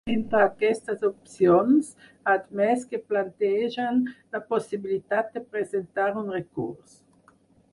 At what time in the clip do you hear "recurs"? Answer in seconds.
6.39-6.99